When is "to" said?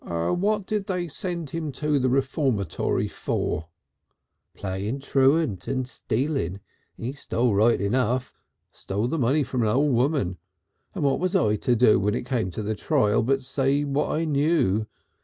1.73-1.99, 11.57-11.75, 12.49-12.63